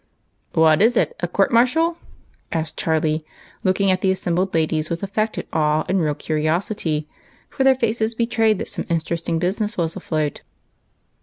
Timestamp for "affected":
5.03-5.45